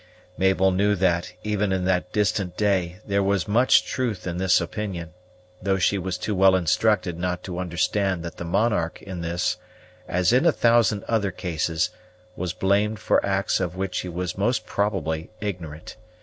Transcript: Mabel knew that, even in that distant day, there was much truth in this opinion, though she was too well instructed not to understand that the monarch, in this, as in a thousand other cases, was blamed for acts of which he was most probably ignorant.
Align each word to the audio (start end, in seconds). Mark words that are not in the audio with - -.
Mabel 0.35 0.71
knew 0.71 0.95
that, 0.95 1.33
even 1.43 1.71
in 1.71 1.85
that 1.85 2.11
distant 2.11 2.57
day, 2.57 2.97
there 3.05 3.21
was 3.21 3.47
much 3.47 3.85
truth 3.85 4.25
in 4.25 4.37
this 4.37 4.59
opinion, 4.59 5.13
though 5.61 5.77
she 5.77 5.99
was 5.99 6.17
too 6.17 6.33
well 6.33 6.55
instructed 6.55 7.19
not 7.19 7.43
to 7.43 7.59
understand 7.59 8.23
that 8.25 8.37
the 8.37 8.43
monarch, 8.43 8.99
in 9.03 9.21
this, 9.21 9.57
as 10.07 10.33
in 10.33 10.47
a 10.47 10.51
thousand 10.51 11.03
other 11.07 11.29
cases, 11.29 11.91
was 12.35 12.51
blamed 12.51 12.97
for 12.97 13.23
acts 13.23 13.59
of 13.59 13.75
which 13.75 13.99
he 13.99 14.09
was 14.09 14.39
most 14.39 14.65
probably 14.65 15.29
ignorant. 15.39 15.97